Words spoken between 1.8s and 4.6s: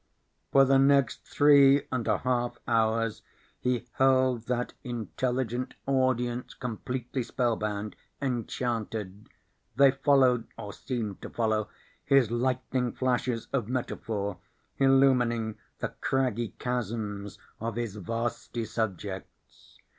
and a half hours he held